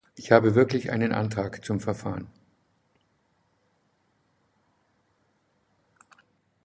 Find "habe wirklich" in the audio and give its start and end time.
0.31-0.89